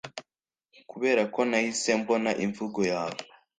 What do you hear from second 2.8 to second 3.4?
yawe